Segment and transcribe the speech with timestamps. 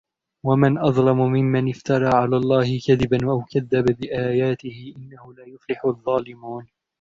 [0.45, 6.65] ومن أظلم ممن افترى على الله كذبا أو كذب بآياته إنه لا يفلح الظالمون